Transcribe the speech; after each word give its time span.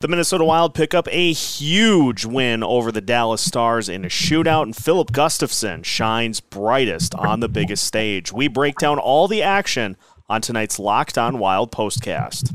The 0.00 0.06
Minnesota 0.06 0.44
Wild 0.44 0.74
pick 0.74 0.94
up 0.94 1.08
a 1.10 1.32
huge 1.32 2.24
win 2.24 2.62
over 2.62 2.92
the 2.92 3.00
Dallas 3.00 3.44
Stars 3.44 3.88
in 3.88 4.04
a 4.04 4.08
shootout, 4.08 4.62
and 4.62 4.76
Filip 4.76 5.10
Gustavsson 5.10 5.84
shines 5.84 6.38
brightest 6.38 7.16
on 7.16 7.40
the 7.40 7.48
biggest 7.48 7.82
stage. 7.82 8.32
We 8.32 8.46
break 8.46 8.76
down 8.76 9.00
all 9.00 9.26
the 9.26 9.42
action 9.42 9.96
on 10.28 10.40
tonight's 10.40 10.78
Locked 10.78 11.18
On 11.18 11.40
Wild 11.40 11.72
postcast. 11.72 12.54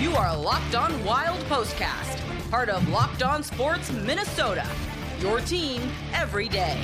You 0.00 0.16
are 0.16 0.34
Locked 0.34 0.74
On 0.74 1.04
Wild 1.04 1.38
postcast, 1.50 2.50
part 2.50 2.70
of 2.70 2.88
Locked 2.88 3.22
On 3.22 3.42
Sports 3.42 3.92
Minnesota. 3.92 4.66
Your 5.20 5.40
team 5.40 5.82
every 6.14 6.48
day. 6.48 6.80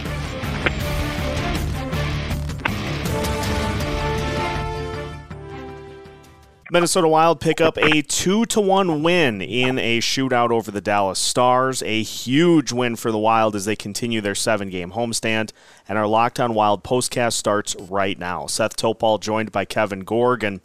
Minnesota 6.73 7.09
Wild 7.09 7.41
pick 7.41 7.61
up 7.61 7.77
a 7.79 8.03
2 8.03 8.47
to 8.47 8.61
1 8.61 9.03
win 9.03 9.43
in 9.43 9.77
a 9.81 9.99
shootout 9.99 10.51
over 10.51 10.71
the 10.71 10.81
Dallas 10.81 11.19
Stars. 11.19 11.83
A 11.83 12.05
huge 12.05 12.71
win 12.71 12.95
for 12.95 13.11
the 13.11 13.19
Wild 13.19 13.57
as 13.57 13.65
they 13.65 13.75
continue 13.75 14.21
their 14.21 14.37
seven 14.37 14.71
game 14.71 14.93
homestand. 14.93 15.51
And 15.89 15.99
our 15.99 16.07
Locked 16.07 16.39
on 16.39 16.55
Wild 16.55 16.85
postcast 16.85 17.33
starts 17.33 17.75
right 17.75 18.17
now. 18.17 18.47
Seth 18.47 18.77
Topal 18.77 19.19
joined 19.19 19.51
by 19.51 19.65
Kevin 19.65 20.01
Gorg. 20.01 20.45
And 20.45 20.61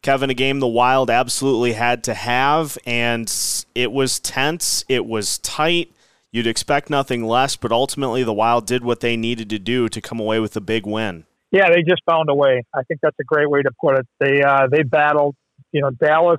Kevin, 0.00 0.30
a 0.30 0.34
game 0.34 0.60
the 0.60 0.68
Wild 0.68 1.10
absolutely 1.10 1.72
had 1.72 2.04
to 2.04 2.14
have. 2.14 2.78
And 2.86 3.28
it 3.74 3.90
was 3.90 4.20
tense, 4.20 4.84
it 4.88 5.06
was 5.06 5.38
tight. 5.38 5.92
You'd 6.30 6.46
expect 6.46 6.88
nothing 6.88 7.24
less, 7.24 7.56
but 7.56 7.72
ultimately 7.72 8.22
the 8.22 8.32
Wild 8.32 8.64
did 8.64 8.84
what 8.84 9.00
they 9.00 9.16
needed 9.16 9.50
to 9.50 9.58
do 9.58 9.88
to 9.88 10.00
come 10.00 10.20
away 10.20 10.38
with 10.38 10.54
a 10.54 10.60
big 10.60 10.86
win. 10.86 11.24
Yeah, 11.50 11.68
they 11.70 11.82
just 11.82 12.02
found 12.08 12.28
a 12.28 12.34
way. 12.34 12.62
I 12.72 12.82
think 12.84 13.00
that's 13.02 13.18
a 13.18 13.24
great 13.24 13.50
way 13.50 13.62
to 13.62 13.70
put 13.80 13.98
it. 13.98 14.06
They 14.20 14.42
uh, 14.42 14.68
they 14.70 14.82
battled 14.82 15.34
you 15.72 15.82
know, 15.82 15.90
Dallas 15.90 16.38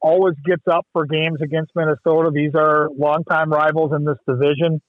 always 0.00 0.34
gets 0.44 0.62
up 0.70 0.86
for 0.92 1.06
games 1.06 1.38
against 1.42 1.72
Minnesota. 1.74 2.30
These 2.32 2.52
are 2.54 2.88
longtime 2.96 3.50
rivals 3.50 3.92
in 3.94 4.04
this 4.04 4.18
division. 4.28 4.80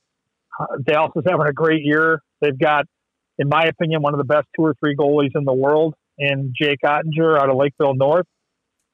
Uh, 0.60 0.66
Dallas 0.86 1.12
is 1.16 1.24
having 1.28 1.48
a 1.48 1.54
great 1.54 1.84
year. 1.84 2.22
They've 2.42 2.58
got, 2.58 2.86
in 3.38 3.50
my 3.50 3.66
opinion, 3.66 4.02
one 4.02 4.14
of 4.14 4.18
the 4.20 4.26
best 4.26 4.48
two 4.56 4.66
or 4.66 4.76
three 4.80 4.96
goalies 4.96 5.32
in 5.36 5.44
the 5.46 5.54
world 5.54 5.96
in 6.18 6.54
Jake 6.60 6.80
Oettinger 6.84 7.40
out 7.40 7.50
of 7.50 7.56
Lakeville 7.56 7.96
North. 7.96 8.26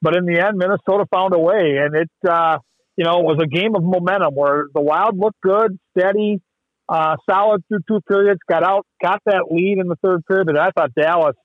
But 0.02 0.16
in 0.16 0.26
the 0.26 0.46
end, 0.46 0.58
Minnesota 0.58 1.06
found 1.14 1.34
a 1.34 1.40
way, 1.40 1.78
and 1.80 1.96
it, 1.96 2.12
uh, 2.30 2.58
you 2.98 3.06
know, 3.06 3.20
was 3.20 3.40
a 3.42 3.48
game 3.48 3.76
of 3.76 3.84
momentum 3.84 4.36
where 4.36 4.66
the 4.74 4.82
Wild 4.82 5.18
looked 5.18 5.40
good, 5.42 5.80
steady, 5.98 6.42
uh, 6.90 7.16
solid 7.30 7.64
through 7.68 7.80
two 7.88 8.02
periods, 8.08 8.40
got 8.50 8.64
out, 8.64 8.86
got 9.02 9.22
that 9.26 9.46
lead 9.50 9.78
in 9.80 9.88
the 9.88 9.96
third 10.04 10.26
period. 10.26 10.48
But 10.48 10.58
I 10.60 10.72
thought 10.72 10.92
Dallas 10.94 11.36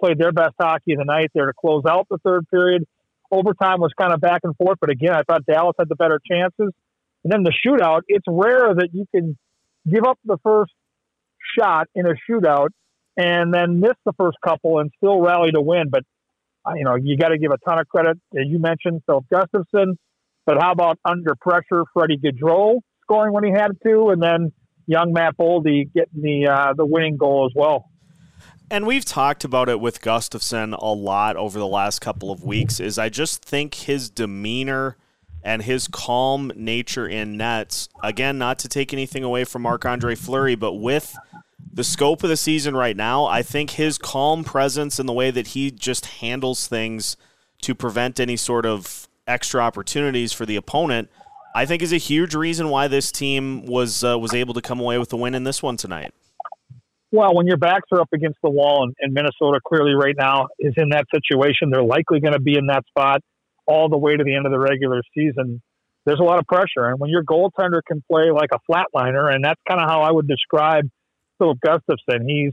played 0.00 0.18
their 0.18 0.32
best 0.32 0.54
hockey 0.60 0.92
of 0.92 0.98
the 0.98 1.04
night 1.04 1.30
there 1.34 1.46
to 1.46 1.52
close 1.58 1.84
out 1.88 2.06
the 2.10 2.18
third 2.24 2.48
period. 2.48 2.84
Overtime 3.30 3.80
was 3.80 3.92
kind 3.98 4.12
of 4.12 4.20
back 4.20 4.42
and 4.44 4.56
forth, 4.56 4.78
but 4.80 4.90
again, 4.90 5.12
I 5.12 5.22
thought 5.22 5.44
Dallas 5.46 5.74
had 5.78 5.88
the 5.88 5.96
better 5.96 6.20
chances. 6.30 6.72
And 7.24 7.32
then 7.32 7.42
the 7.42 7.52
shootout, 7.52 8.02
it's 8.06 8.24
rare 8.28 8.74
that 8.74 8.90
you 8.92 9.04
can 9.12 9.36
give 9.90 10.04
up 10.04 10.18
the 10.24 10.38
first 10.44 10.72
shot 11.58 11.88
in 11.94 12.06
a 12.06 12.14
shootout 12.28 12.68
and 13.16 13.52
then 13.52 13.80
miss 13.80 13.94
the 14.04 14.12
first 14.16 14.36
couple 14.44 14.78
and 14.78 14.90
still 14.96 15.20
rally 15.20 15.50
to 15.52 15.60
win. 15.60 15.88
But, 15.90 16.02
uh, 16.64 16.74
you 16.74 16.84
know, 16.84 16.94
you 16.94 17.16
got 17.16 17.28
to 17.28 17.38
give 17.38 17.50
a 17.50 17.58
ton 17.58 17.80
of 17.80 17.88
credit, 17.88 18.18
as 18.34 18.46
you 18.46 18.58
mentioned, 18.58 19.02
Phil 19.06 19.24
Gustavsson. 19.32 19.96
But 20.44 20.58
how 20.60 20.70
about 20.70 20.98
under 21.04 21.34
pressure, 21.34 21.82
Freddie 21.92 22.18
Gaudreau 22.18 22.78
scoring 23.02 23.32
when 23.32 23.44
he 23.44 23.50
had 23.50 23.72
to, 23.84 24.10
and 24.10 24.22
then 24.22 24.52
young 24.86 25.12
Matt 25.12 25.36
Boldy 25.36 25.92
getting 25.92 26.22
the 26.22 26.48
uh, 26.48 26.74
the 26.76 26.86
winning 26.86 27.16
goal 27.16 27.48
as 27.50 27.54
well. 27.54 27.90
And 28.70 28.86
we've 28.86 29.04
talked 29.04 29.44
about 29.44 29.68
it 29.68 29.78
with 29.78 30.00
Gustavsson 30.00 30.76
a 30.76 30.86
lot 30.86 31.36
over 31.36 31.58
the 31.58 31.66
last 31.66 32.00
couple 32.00 32.32
of 32.32 32.42
weeks. 32.42 32.80
Is 32.80 32.98
I 32.98 33.08
just 33.08 33.44
think 33.44 33.74
his 33.74 34.10
demeanor 34.10 34.96
and 35.44 35.62
his 35.62 35.86
calm 35.86 36.50
nature 36.56 37.06
in 37.06 37.36
nets, 37.36 37.88
again, 38.02 38.38
not 38.38 38.58
to 38.60 38.68
take 38.68 38.92
anything 38.92 39.22
away 39.22 39.44
from 39.44 39.62
Marc 39.62 39.84
Andre 39.84 40.16
Fleury, 40.16 40.56
but 40.56 40.74
with 40.74 41.16
the 41.72 41.84
scope 41.84 42.24
of 42.24 42.28
the 42.28 42.36
season 42.36 42.74
right 42.74 42.96
now, 42.96 43.26
I 43.26 43.42
think 43.42 43.70
his 43.70 43.98
calm 43.98 44.42
presence 44.42 44.98
and 44.98 45.08
the 45.08 45.12
way 45.12 45.30
that 45.30 45.48
he 45.48 45.70
just 45.70 46.06
handles 46.06 46.66
things 46.66 47.16
to 47.62 47.74
prevent 47.74 48.18
any 48.18 48.36
sort 48.36 48.66
of 48.66 49.08
extra 49.28 49.60
opportunities 49.60 50.32
for 50.32 50.44
the 50.44 50.56
opponent, 50.56 51.08
I 51.54 51.66
think 51.66 51.82
is 51.82 51.92
a 51.92 51.98
huge 51.98 52.34
reason 52.34 52.68
why 52.68 52.88
this 52.88 53.12
team 53.12 53.64
was 53.66 54.02
uh, 54.02 54.18
was 54.18 54.34
able 54.34 54.54
to 54.54 54.60
come 54.60 54.80
away 54.80 54.98
with 54.98 55.10
the 55.10 55.16
win 55.16 55.36
in 55.36 55.44
this 55.44 55.62
one 55.62 55.76
tonight. 55.76 56.12
Well, 57.12 57.34
when 57.34 57.46
your 57.46 57.56
backs 57.56 57.88
are 57.92 58.00
up 58.00 58.08
against 58.12 58.38
the 58.42 58.50
wall, 58.50 58.82
and, 58.84 58.94
and 59.00 59.14
Minnesota 59.14 59.60
clearly 59.64 59.94
right 59.94 60.14
now 60.18 60.48
is 60.58 60.74
in 60.76 60.90
that 60.90 61.04
situation, 61.14 61.70
they're 61.70 61.82
likely 61.82 62.20
going 62.20 62.34
to 62.34 62.40
be 62.40 62.58
in 62.58 62.66
that 62.66 62.84
spot 62.88 63.20
all 63.66 63.88
the 63.88 63.98
way 63.98 64.16
to 64.16 64.24
the 64.24 64.34
end 64.34 64.46
of 64.46 64.52
the 64.52 64.58
regular 64.58 65.02
season. 65.14 65.62
There's 66.04 66.20
a 66.20 66.24
lot 66.24 66.38
of 66.38 66.46
pressure, 66.46 66.86
and 66.86 66.98
when 66.98 67.10
your 67.10 67.24
goaltender 67.24 67.80
can 67.86 68.02
play 68.10 68.30
like 68.32 68.50
a 68.52 68.58
flatliner, 68.70 69.32
and 69.32 69.44
that's 69.44 69.60
kind 69.68 69.80
of 69.80 69.88
how 69.88 70.02
I 70.02 70.10
would 70.10 70.28
describe 70.28 70.88
Filip 71.38 71.58
Gustavsson. 71.64 72.22
He's 72.26 72.52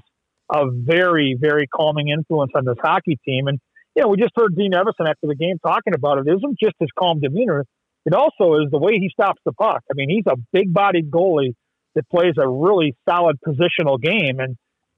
a 0.53 0.65
very, 0.71 1.37
very 1.39 1.67
calming 1.67 2.09
influence 2.09 2.51
on 2.55 2.65
this 2.65 2.77
hockey 2.81 3.17
team, 3.25 3.47
and 3.47 3.59
you 3.95 4.03
know 4.03 4.09
we 4.09 4.17
just 4.17 4.33
heard 4.35 4.55
Dean 4.55 4.71
Evason 4.71 5.07
after 5.07 5.27
the 5.27 5.35
game 5.35 5.57
talking 5.63 5.93
about 5.93 6.17
it. 6.17 6.27
it 6.27 6.35
isn't 6.37 6.57
just 6.61 6.75
his 6.79 6.89
calm 6.97 7.19
demeanor; 7.21 7.65
it 8.05 8.13
also 8.13 8.55
is 8.61 8.71
the 8.71 8.79
way 8.79 8.93
he 8.93 9.09
stops 9.09 9.41
the 9.45 9.53
puck. 9.53 9.81
I 9.89 9.93
mean, 9.95 10.09
he's 10.09 10.25
a 10.27 10.35
big-bodied 10.51 11.11
goalie 11.11 11.53
that 11.95 12.09
plays 12.09 12.33
a 12.37 12.47
really 12.47 12.95
solid 13.07 13.37
positional 13.45 14.01
game. 14.01 14.39
And, 14.39 14.55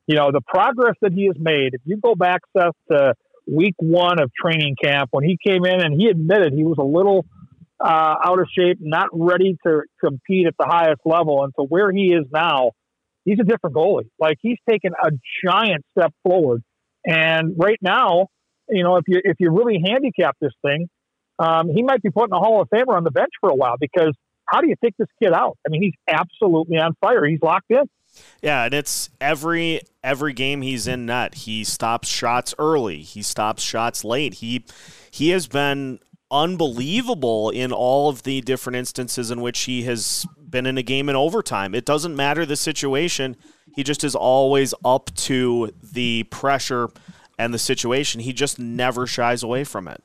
you 0.08 0.16
know, 0.16 0.32
the 0.32 0.42
progress 0.42 0.96
that 1.02 1.14
he 1.14 1.26
has 1.26 1.36
made, 1.40 1.74
if 1.74 1.82
you 1.86 1.98
go 1.98 2.16
back, 2.16 2.42
Seth, 2.56 2.74
to 2.92 3.14
week 3.48 3.76
one 3.78 4.20
of 4.20 4.32
training 4.34 4.76
camp 4.82 5.10
when 5.12 5.24
he 5.24 5.38
came 5.46 5.66
in 5.66 5.82
and 5.82 6.00
he 6.00 6.08
admitted 6.08 6.54
he 6.54 6.64
was 6.64 6.78
a 6.80 6.84
little 6.84 7.26
uh, 7.80 8.16
out 8.24 8.40
of 8.40 8.48
shape, 8.58 8.78
not 8.82 9.10
ready 9.12 9.58
to 9.66 9.82
compete 10.04 10.48
at 10.48 10.56
the 10.58 10.66
highest 10.66 11.02
level. 11.06 11.44
And 11.44 11.54
to 11.60 11.64
where 11.64 11.92
he 11.92 12.14
is 12.14 12.26
now, 12.32 12.72
he's 13.26 13.40
a 13.40 13.44
different 13.44 13.76
goalie. 13.76 14.10
Like 14.20 14.38
he's 14.42 14.58
taken 14.70 14.92
a 14.94 15.12
giant 15.46 15.84
step 15.98 16.14
forward. 16.24 16.64
And 17.06 17.56
right 17.58 17.78
now, 17.82 18.28
you 18.70 18.84
know, 18.84 18.98
if 18.98 19.04
you 19.08 19.22
if 19.24 19.36
you 19.40 19.52
really 19.52 19.84
handicap 19.86 20.36
this 20.42 20.54
thing, 20.66 20.88
um, 21.38 21.70
he 21.70 21.84
might 21.84 22.02
be 22.02 22.10
putting 22.10 22.34
a 22.34 22.40
Hall 22.40 22.62
of 22.62 22.70
Famer 22.70 22.96
on 22.96 23.04
the 23.04 23.12
bench 23.12 23.32
for 23.40 23.50
a 23.50 23.56
while 23.56 23.76
because 23.80 24.16
how 24.46 24.62
do 24.62 24.68
you 24.68 24.76
take 24.84 24.96
this 24.98 25.08
kid 25.22 25.34
out? 25.34 25.58
I 25.66 25.70
mean, 25.70 25.82
he's 25.82 25.94
absolutely 26.08 26.78
on 26.78 26.96
fire. 27.02 27.26
He's 27.26 27.42
locked 27.42 27.70
in. 27.70 27.84
Yeah, 28.42 28.66
and 28.66 28.74
it's 28.74 29.10
every 29.20 29.82
every 30.04 30.34
game 30.34 30.62
he's 30.62 30.88
in 30.88 31.06
net, 31.06 31.36
he 31.36 31.64
stops 31.64 32.08
shots 32.08 32.54
early. 32.58 33.02
He 33.02 33.22
stops 33.22 33.62
shots 33.62 34.04
late. 34.04 34.36
He 34.36 34.66
he 35.12 35.30
has 35.30 35.48
been 35.48 36.00
unbelievable 36.32 37.50
in 37.50 37.72
all 37.72 38.10
of 38.10 38.24
the 38.24 38.42
different 38.42 38.78
instances 38.78 39.32
in 39.32 39.42
which 39.42 39.62
he 39.62 39.84
has 39.84 40.26
been 40.50 40.66
in 40.66 40.78
a 40.78 40.84
game 40.84 41.10
in 41.10 41.16
overtime. 41.16 41.76
It 41.76 41.86
doesn't 41.86 42.16
matter 42.16 42.46
the 42.46 42.56
situation. 42.56 43.36
He 43.76 43.84
just 43.84 44.04
is 44.04 44.16
always 44.16 44.74
up 44.84 45.14
to 45.16 45.72
the 45.82 46.24
pressure 46.24 46.90
and 47.38 47.54
the 47.54 47.60
situation. 47.60 48.22
He 48.22 48.34
just 48.34 48.58
never 48.58 49.06
shies 49.06 49.44
away 49.44 49.64
from 49.64 49.88
it. 49.88 50.02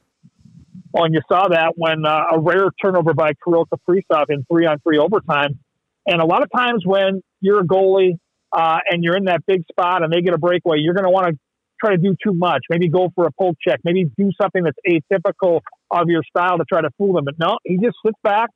And 0.94 1.14
you 1.14 1.20
saw 1.30 1.48
that 1.48 1.74
when 1.76 2.04
uh, 2.04 2.24
a 2.32 2.40
rare 2.40 2.70
turnover 2.82 3.14
by 3.14 3.32
Kirill 3.44 3.66
Kaprizov 3.66 4.26
in 4.28 4.44
three 4.50 4.66
on 4.66 4.78
three 4.80 4.98
overtime. 4.98 5.58
And 6.06 6.20
a 6.20 6.24
lot 6.24 6.42
of 6.42 6.48
times 6.54 6.82
when 6.84 7.22
you're 7.40 7.60
a 7.60 7.64
goalie 7.64 8.18
uh, 8.52 8.78
and 8.90 9.04
you're 9.04 9.16
in 9.16 9.24
that 9.24 9.44
big 9.46 9.64
spot 9.70 10.02
and 10.02 10.12
they 10.12 10.22
get 10.22 10.34
a 10.34 10.38
breakaway, 10.38 10.78
you're 10.78 10.94
going 10.94 11.04
to 11.04 11.10
want 11.10 11.28
to 11.28 11.38
try 11.80 11.90
to 11.92 11.96
do 11.96 12.14
too 12.22 12.34
much. 12.34 12.62
Maybe 12.68 12.88
go 12.88 13.10
for 13.14 13.26
a 13.26 13.30
poke 13.32 13.56
check. 13.66 13.80
Maybe 13.84 14.04
do 14.04 14.30
something 14.40 14.62
that's 14.64 14.78
atypical 14.88 15.60
of 15.90 16.08
your 16.08 16.22
style 16.24 16.58
to 16.58 16.64
try 16.64 16.80
to 16.82 16.90
fool 16.98 17.14
them. 17.14 17.24
But 17.24 17.38
no, 17.38 17.58
he 17.64 17.76
just 17.76 17.96
sits 18.04 18.18
back, 18.22 18.50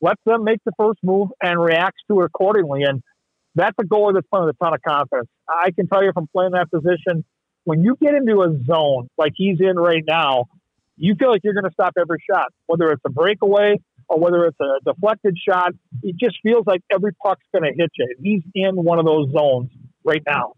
lets 0.00 0.20
them 0.24 0.44
make 0.44 0.60
the 0.64 0.72
first 0.78 0.98
move, 1.02 1.28
and 1.42 1.60
reacts 1.60 2.02
to 2.10 2.20
it 2.20 2.24
accordingly. 2.24 2.82
And 2.82 3.02
that's 3.54 3.76
a 3.80 3.84
goalie 3.84 4.14
that's 4.14 4.26
playing 4.28 4.46
with 4.46 4.56
a 4.60 4.64
ton 4.64 4.74
of 4.74 4.82
confidence. 4.82 5.28
I 5.48 5.70
can 5.72 5.88
tell 5.88 6.02
you 6.02 6.12
from 6.12 6.28
playing 6.32 6.52
that 6.52 6.70
position, 6.70 7.24
when 7.64 7.82
you 7.82 7.96
get 8.00 8.14
into 8.14 8.42
a 8.42 8.56
zone 8.66 9.08
like 9.16 9.32
he's 9.34 9.58
in 9.60 9.76
right 9.76 10.02
now, 10.06 10.46
you 10.96 11.14
feel 11.16 11.30
like 11.30 11.40
you're 11.44 11.54
going 11.54 11.64
to 11.64 11.72
stop 11.72 11.94
every 11.98 12.22
shot, 12.28 12.52
whether 12.66 12.90
it's 12.90 13.02
a 13.04 13.10
breakaway 13.10 13.80
or 14.08 14.20
whether 14.20 14.44
it's 14.44 14.58
a 14.60 14.78
deflected 14.84 15.36
shot. 15.38 15.72
It 16.02 16.16
just 16.16 16.36
feels 16.42 16.66
like 16.66 16.82
every 16.92 17.12
puck's 17.14 17.44
going 17.52 17.64
to 17.64 17.76
hit 17.76 17.90
you. 17.96 18.14
He's 18.22 18.42
in 18.54 18.76
one 18.76 18.98
of 18.98 19.04
those 19.04 19.30
zones 19.32 19.70
right 20.04 20.22
now. 20.26 20.54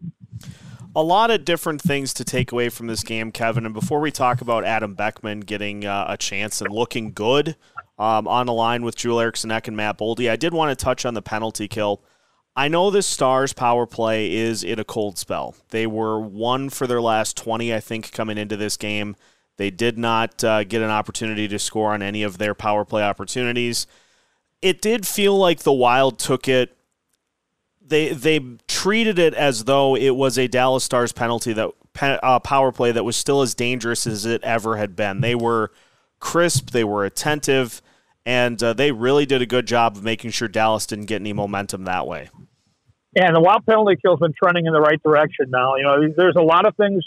A 0.95 1.03
lot 1.03 1.29
of 1.29 1.45
different 1.45 1.81
things 1.81 2.13
to 2.15 2.23
take 2.23 2.51
away 2.51 2.69
from 2.69 2.87
this 2.87 3.03
game, 3.03 3.31
Kevin. 3.31 3.65
And 3.65 3.73
before 3.73 3.99
we 3.99 4.11
talk 4.11 4.41
about 4.41 4.65
Adam 4.65 4.95
Beckman 4.95 5.41
getting 5.41 5.85
uh, 5.85 6.05
a 6.07 6.17
chance 6.17 6.59
and 6.59 6.73
looking 6.73 7.13
good 7.13 7.55
um, 7.99 8.27
on 8.27 8.47
the 8.47 8.53
line 8.53 8.83
with 8.83 8.95
Joel 8.95 9.19
Eriksson 9.19 9.51
Ek 9.51 9.67
and 9.67 9.77
Matt 9.77 9.99
Boldy, 9.99 10.29
I 10.29 10.35
did 10.35 10.53
want 10.53 10.77
to 10.77 10.83
touch 10.83 11.05
on 11.05 11.13
the 11.13 11.21
penalty 11.21 11.67
kill. 11.67 12.01
I 12.55 12.67
know 12.67 12.89
the 12.89 13.03
Stars 13.03 13.53
power 13.53 13.85
play 13.85 14.33
is 14.33 14.63
in 14.63 14.79
a 14.79 14.83
cold 14.83 15.19
spell. 15.19 15.55
They 15.69 15.85
were 15.85 16.19
one 16.19 16.71
for 16.71 16.87
their 16.87 17.01
last 17.01 17.37
20, 17.37 17.71
I 17.71 17.79
think, 17.79 18.11
coming 18.11 18.39
into 18.39 18.57
this 18.57 18.77
game. 18.77 19.15
They 19.57 19.71
did 19.71 19.97
not 19.97 20.43
uh, 20.43 20.63
get 20.63 20.81
an 20.81 20.89
opportunity 20.89 21.47
to 21.47 21.59
score 21.59 21.93
on 21.93 22.01
any 22.01 22.23
of 22.23 22.37
their 22.37 22.53
power 22.53 22.85
play 22.85 23.03
opportunities. 23.03 23.87
It 24.61 24.81
did 24.81 25.05
feel 25.05 25.37
like 25.37 25.59
the 25.59 25.73
Wild 25.73 26.19
took 26.19 26.47
it. 26.47 26.77
They 27.85 28.09
they 28.09 28.39
treated 28.67 29.17
it 29.17 29.33
as 29.33 29.63
though 29.63 29.95
it 29.95 30.15
was 30.15 30.37
a 30.37 30.47
Dallas 30.47 30.83
Stars 30.83 31.11
penalty 31.11 31.53
that 31.53 31.71
uh, 32.01 32.39
power 32.39 32.71
play 32.71 32.91
that 32.91 33.03
was 33.03 33.15
still 33.15 33.41
as 33.41 33.55
dangerous 33.55 34.05
as 34.05 34.25
it 34.25 34.43
ever 34.43 34.77
had 34.77 34.95
been. 34.95 35.21
They 35.21 35.35
were 35.35 35.71
crisp, 36.19 36.71
they 36.71 36.83
were 36.83 37.05
attentive, 37.05 37.81
and 38.25 38.61
uh, 38.61 38.73
they 38.73 38.91
really 38.91 39.25
did 39.25 39.41
a 39.41 39.45
good 39.45 39.65
job 39.65 39.97
of 39.97 40.03
making 40.03 40.31
sure 40.31 40.47
Dallas 40.47 40.85
didn't 40.85 41.05
get 41.05 41.21
any 41.21 41.33
momentum 41.33 41.85
that 41.85 42.05
way. 42.05 42.29
Yeah, 43.15 43.27
and 43.27 43.35
the 43.35 43.41
wild 43.41 43.65
penalty 43.65 43.95
kill's 43.99 44.19
been 44.19 44.33
trending 44.33 44.65
in 44.65 44.73
the 44.73 44.81
right 44.81 45.01
direction 45.01 45.47
now. 45.49 45.75
You 45.75 45.83
know, 45.83 46.13
there's 46.15 46.35
a 46.35 46.41
lot 46.41 46.67
of 46.67 46.75
things 46.75 47.03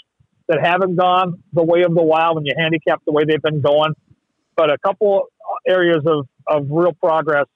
that 0.50 0.58
haven't 0.61 0.97
gone 0.97 1.44
the 1.52 1.62
way 1.62 1.82
of 1.82 1.94
the 1.94 2.02
wild 2.02 2.35
when 2.35 2.44
you 2.44 2.52
handicap 2.58 3.00
the 3.06 3.12
way 3.12 3.23
they've 3.25 3.41
been 3.41 3.61
going, 3.61 3.93
but 4.56 4.69
a 4.69 4.76
couple 4.79 5.26
areas 5.67 6.02
of, 6.05 6.26
of 6.47 6.67
real 6.69 6.93
progress. 6.93 7.47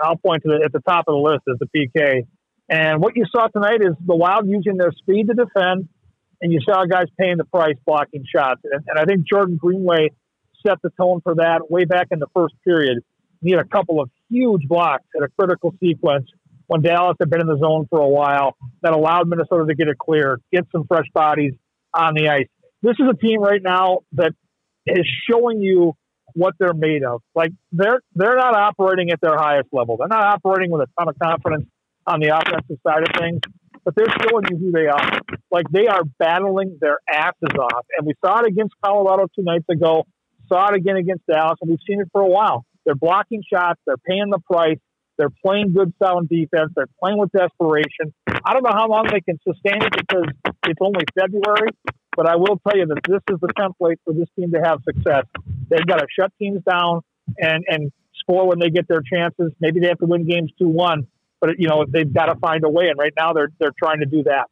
I'll 0.00 0.16
point 0.16 0.44
to 0.44 0.50
the, 0.50 0.64
at 0.64 0.72
the 0.72 0.78
top 0.80 1.06
of 1.08 1.14
the 1.14 1.18
list 1.18 1.42
is 1.48 1.56
the 1.58 1.66
PK. 1.66 2.26
And 2.68 3.02
what 3.02 3.16
you 3.16 3.24
saw 3.34 3.48
tonight 3.48 3.80
is 3.80 3.94
the 4.04 4.14
Wild 4.14 4.46
using 4.46 4.76
their 4.76 4.92
speed 4.92 5.26
to 5.26 5.34
defend, 5.34 5.88
and 6.40 6.52
you 6.52 6.60
saw 6.60 6.84
guys 6.84 7.06
paying 7.18 7.36
the 7.36 7.44
price 7.44 7.74
blocking 7.84 8.24
shots. 8.32 8.60
And, 8.62 8.84
and 8.86 8.98
I 8.98 9.06
think 9.06 9.26
Jordan 9.26 9.56
Greenway 9.56 10.10
set 10.64 10.78
the 10.82 10.90
tone 10.90 11.22
for 11.22 11.34
that 11.36 11.68
way 11.68 11.84
back 11.84 12.08
in 12.12 12.20
the 12.20 12.28
first 12.32 12.54
period. 12.64 12.98
He 13.42 13.50
had 13.50 13.60
a 13.60 13.68
couple 13.68 14.00
of 14.00 14.08
huge 14.28 14.68
blocks 14.68 15.04
at 15.16 15.24
a 15.24 15.28
critical 15.36 15.74
sequence 15.82 16.26
when 16.68 16.82
Dallas 16.82 17.16
had 17.18 17.28
been 17.28 17.40
in 17.40 17.48
the 17.48 17.58
zone 17.58 17.86
for 17.90 18.00
a 18.00 18.08
while 18.08 18.54
that 18.82 18.92
allowed 18.92 19.28
Minnesota 19.28 19.66
to 19.66 19.74
get 19.74 19.88
it 19.88 19.98
clear, 19.98 20.38
get 20.52 20.64
some 20.70 20.86
fresh 20.86 21.06
bodies 21.12 21.54
on 21.94 22.14
the 22.14 22.28
ice. 22.28 22.46
This 22.82 22.96
is 22.98 23.06
a 23.10 23.16
team 23.16 23.40
right 23.40 23.62
now 23.62 24.00
that 24.12 24.32
is 24.86 25.06
showing 25.28 25.60
you 25.60 25.94
what 26.34 26.54
they're 26.58 26.74
made 26.74 27.02
of. 27.02 27.22
Like 27.34 27.52
they're 27.72 28.00
they're 28.14 28.36
not 28.36 28.54
operating 28.54 29.10
at 29.10 29.20
their 29.20 29.36
highest 29.36 29.68
level. 29.72 29.96
They're 29.96 30.08
not 30.08 30.24
operating 30.24 30.70
with 30.70 30.82
a 30.82 30.86
ton 30.98 31.08
of 31.08 31.16
confidence 31.20 31.66
on 32.06 32.20
the 32.20 32.28
offensive 32.28 32.78
side 32.86 33.02
of 33.02 33.08
things, 33.18 33.40
but 33.84 33.94
they're 33.96 34.12
showing 34.22 34.44
you 34.50 34.56
who 34.58 34.72
they 34.72 34.86
are. 34.86 35.20
Like 35.50 35.66
they 35.72 35.86
are 35.86 36.02
battling 36.18 36.78
their 36.80 36.98
asses 37.10 37.56
off, 37.58 37.86
and 37.96 38.06
we 38.06 38.14
saw 38.24 38.40
it 38.40 38.46
against 38.46 38.74
Colorado 38.84 39.26
two 39.34 39.42
nights 39.42 39.66
ago. 39.70 40.04
Saw 40.48 40.68
it 40.68 40.76
again 40.76 40.96
against 40.96 41.26
Dallas, 41.26 41.58
and 41.60 41.70
we've 41.70 41.80
seen 41.88 42.00
it 42.00 42.08
for 42.12 42.20
a 42.20 42.28
while. 42.28 42.64
They're 42.84 42.94
blocking 42.94 43.42
shots. 43.52 43.80
They're 43.84 43.96
paying 43.96 44.30
the 44.30 44.38
price. 44.38 44.78
They're 45.18 45.32
playing 45.44 45.72
good, 45.72 45.92
sound 46.00 46.28
defense. 46.28 46.72
They're 46.76 46.86
playing 47.02 47.18
with 47.18 47.32
desperation. 47.32 48.14
I 48.28 48.52
don't 48.52 48.62
know 48.62 48.74
how 48.74 48.86
long 48.86 49.08
they 49.10 49.20
can 49.20 49.38
sustain 49.42 49.82
it 49.82 49.92
because 49.96 50.26
it's 50.66 50.80
only 50.80 51.04
February, 51.18 51.70
but 52.16 52.26
I 52.26 52.36
will 52.36 52.60
tell 52.66 52.76
you 52.76 52.86
that 52.86 53.00
this 53.06 53.20
is 53.30 53.40
the 53.40 53.48
template 53.48 53.96
for 54.04 54.12
this 54.12 54.28
team 54.36 54.52
to 54.52 54.60
have 54.62 54.80
success. 54.84 55.24
They've 55.68 55.86
got 55.86 55.98
to 55.98 56.06
shut 56.18 56.32
teams 56.38 56.62
down 56.68 57.02
and, 57.38 57.64
and 57.68 57.92
score 58.14 58.48
when 58.48 58.58
they 58.58 58.70
get 58.70 58.88
their 58.88 59.02
chances. 59.02 59.52
Maybe 59.60 59.80
they 59.80 59.88
have 59.88 59.98
to 59.98 60.06
win 60.06 60.26
games 60.28 60.52
2 60.58 60.68
1, 60.68 61.06
but 61.40 61.58
you 61.58 61.68
know 61.68 61.84
they've 61.88 62.12
got 62.12 62.26
to 62.26 62.36
find 62.36 62.64
a 62.64 62.70
way. 62.70 62.88
And 62.88 62.98
right 62.98 63.12
now 63.16 63.32
they're, 63.32 63.50
they're 63.58 63.74
trying 63.78 64.00
to 64.00 64.06
do 64.06 64.22
that. 64.24 64.46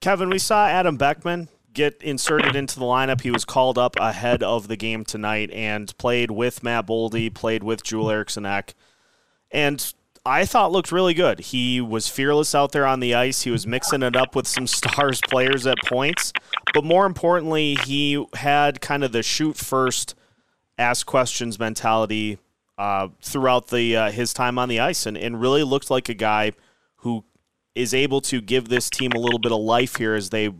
Kevin, 0.00 0.30
we 0.30 0.38
saw 0.38 0.66
Adam 0.66 0.96
Beckman 0.96 1.48
get 1.72 2.02
inserted 2.02 2.56
into 2.56 2.78
the 2.78 2.84
lineup. 2.84 3.20
He 3.22 3.30
was 3.30 3.44
called 3.44 3.78
up 3.78 3.96
ahead 3.98 4.42
of 4.42 4.68
the 4.68 4.76
game 4.76 5.04
tonight 5.04 5.50
and 5.52 5.96
played 5.96 6.30
with 6.30 6.62
Matt 6.62 6.86
Boldy, 6.86 7.32
played 7.32 7.62
with 7.62 7.82
Joel 7.82 8.10
Eriksson 8.10 8.44
Ek, 8.44 8.74
and 9.50 9.92
I 10.24 10.44
thought 10.44 10.70
looked 10.70 10.92
really 10.92 11.14
good. 11.14 11.40
He 11.40 11.80
was 11.80 12.08
fearless 12.08 12.54
out 12.54 12.70
there 12.70 12.86
on 12.86 13.00
the 13.00 13.14
ice. 13.14 13.42
He 13.42 13.50
was 13.50 13.66
mixing 13.66 14.04
it 14.04 14.14
up 14.14 14.36
with 14.36 14.46
some 14.46 14.66
stars 14.68 15.20
players 15.28 15.66
at 15.66 15.78
points, 15.84 16.32
but 16.72 16.84
more 16.84 17.06
importantly, 17.06 17.76
he 17.86 18.24
had 18.34 18.80
kind 18.80 19.02
of 19.02 19.10
the 19.10 19.22
shoot 19.22 19.56
first, 19.56 20.14
ask 20.78 21.06
questions 21.06 21.58
mentality 21.58 22.38
uh, 22.78 23.08
throughout 23.20 23.68
the 23.68 23.96
uh, 23.96 24.10
his 24.12 24.32
time 24.32 24.58
on 24.58 24.68
the 24.68 24.78
ice, 24.78 25.06
and, 25.06 25.16
and 25.16 25.40
really 25.40 25.64
looked 25.64 25.90
like 25.90 26.08
a 26.08 26.14
guy 26.14 26.52
who 26.96 27.24
is 27.74 27.92
able 27.92 28.20
to 28.20 28.40
give 28.40 28.68
this 28.68 28.88
team 28.88 29.10
a 29.12 29.18
little 29.18 29.40
bit 29.40 29.50
of 29.50 29.60
life 29.60 29.96
here 29.96 30.14
as 30.14 30.30
they 30.30 30.50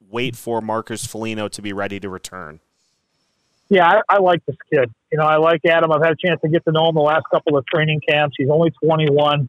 wait 0.00 0.34
for 0.34 0.60
Marcus 0.60 1.06
Foligno 1.06 1.46
to 1.48 1.62
be 1.62 1.72
ready 1.72 2.00
to 2.00 2.08
return. 2.08 2.60
Yeah, 3.72 3.88
I, 3.88 4.16
I 4.16 4.18
like 4.20 4.44
this 4.44 4.56
kid. 4.70 4.92
You 5.10 5.16
know, 5.16 5.24
I 5.24 5.38
like 5.38 5.62
Adam. 5.64 5.90
I've 5.90 6.02
had 6.02 6.12
a 6.12 6.26
chance 6.26 6.42
to 6.42 6.50
get 6.50 6.62
to 6.66 6.72
know 6.72 6.90
him 6.90 6.94
the 6.94 7.00
last 7.00 7.24
couple 7.32 7.56
of 7.56 7.64
training 7.64 8.02
camps. 8.06 8.36
He's 8.38 8.50
only 8.50 8.70
21. 8.84 9.48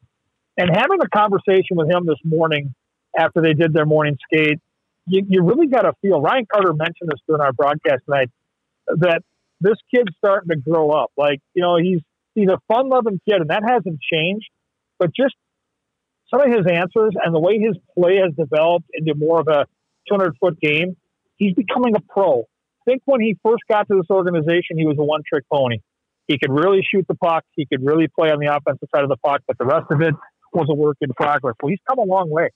And 0.57 0.69
having 0.73 0.99
a 1.01 1.09
conversation 1.09 1.75
with 1.75 1.91
him 1.91 2.05
this 2.05 2.19
morning 2.23 2.73
after 3.17 3.41
they 3.41 3.51
did 3.51 3.73
their 3.73 3.85
morning 3.85 4.17
skate, 4.23 4.61
you, 5.07 5.25
you 5.27 5.43
really 5.43 5.67
got 5.67 5.81
to 5.81 5.91
feel. 6.01 6.21
Ryan 6.21 6.45
Carter 6.49 6.71
mentioned 6.71 7.09
this 7.09 7.19
during 7.27 7.41
our 7.41 7.51
broadcast 7.51 8.03
tonight 8.05 8.29
that 8.87 9.23
this 9.59 9.75
kid's 9.93 10.15
starting 10.19 10.47
to 10.51 10.55
grow 10.55 10.91
up. 10.91 11.11
Like, 11.17 11.41
you 11.53 11.61
know, 11.61 11.75
he's 11.75 11.99
he's 12.33 12.47
a 12.47 12.59
fun 12.73 12.87
loving 12.87 13.19
kid, 13.27 13.41
and 13.41 13.49
that 13.49 13.63
hasn't 13.67 13.99
changed. 14.09 14.47
But 14.99 15.09
just 15.13 15.35
some 16.31 16.39
of 16.39 16.47
his 16.47 16.65
answers 16.65 17.13
and 17.21 17.35
the 17.35 17.41
way 17.41 17.59
his 17.59 17.75
play 17.93 18.21
has 18.23 18.33
developed 18.37 18.85
into 18.93 19.15
more 19.15 19.41
of 19.41 19.49
a 19.49 19.65
200 20.07 20.37
foot 20.39 20.61
game, 20.61 20.95
he's 21.35 21.53
becoming 21.55 21.93
a 21.97 21.99
pro. 21.99 22.45
Think 22.85 23.01
when 23.05 23.21
he 23.21 23.37
first 23.43 23.63
got 23.69 23.87
to 23.87 23.95
this 23.95 24.09
organization, 24.09 24.77
he 24.77 24.85
was 24.85 24.97
a 24.99 25.03
one 25.03 25.21
trick 25.27 25.45
pony. 25.51 25.79
He 26.27 26.37
could 26.37 26.51
really 26.51 26.85
shoot 26.89 27.05
the 27.07 27.15
puck. 27.15 27.43
He 27.55 27.65
could 27.65 27.85
really 27.85 28.07
play 28.07 28.29
on 28.29 28.39
the 28.39 28.47
offensive 28.47 28.87
side 28.93 29.03
of 29.03 29.09
the 29.09 29.17
puck, 29.17 29.41
but 29.47 29.57
the 29.57 29.65
rest 29.65 29.87
of 29.91 30.01
it 30.01 30.13
was 30.53 30.67
a 30.69 30.73
work 30.73 30.97
in 31.01 31.11
progress. 31.13 31.55
Well, 31.61 31.69
he's 31.69 31.79
come 31.87 31.99
a 31.99 32.03
long 32.03 32.29
way. 32.29 32.49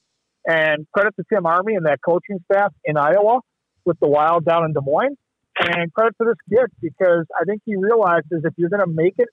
And 0.46 0.88
credit 0.94 1.16
to 1.18 1.26
Tim 1.32 1.46
Army 1.46 1.76
and 1.76 1.86
that 1.86 2.00
coaching 2.06 2.40
staff 2.50 2.74
in 2.86 2.96
Iowa 2.96 3.42
with 3.86 4.00
the 4.00 4.08
Wild 4.08 4.46
down 4.46 4.64
in 4.66 4.74
Des 4.74 4.80
Moines. 4.82 5.18
And 5.60 5.92
credit 5.92 6.14
to 6.22 6.28
this 6.28 6.38
kid 6.50 6.70
because 6.82 7.26
I 7.40 7.44
think 7.46 7.64
he 7.66 7.76
realizes 7.76 8.44
if 8.44 8.54
you're 8.58 8.70
going 8.70 8.86
to 8.86 8.92
make 8.92 9.16
it 9.18 9.28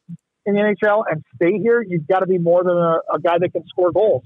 in 0.46 0.54
the 0.54 0.60
NHL 0.60 1.04
and 1.08 1.22
stay 1.36 1.58
here, 1.58 1.84
you've 1.86 2.08
got 2.08 2.20
to 2.20 2.26
be 2.26 2.38
more 2.38 2.64
than 2.64 2.76
a, 2.76 2.98
a 3.14 3.20
guy 3.20 3.38
that 3.38 3.52
can 3.52 3.64
score 3.68 3.92
goals 3.92 4.24